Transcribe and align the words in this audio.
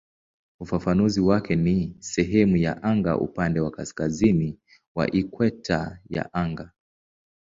Ufafanuzi 0.59 1.19
wake 1.21 1.55
ni 1.55 1.95
"sehemu 1.99 2.57
ya 2.57 2.83
anga 2.83 3.17
upande 3.17 3.59
wa 3.59 3.71
kaskazini 3.71 4.59
wa 4.95 5.11
ikweta 5.11 5.99
ya 6.09 6.33
anga". 6.33 6.71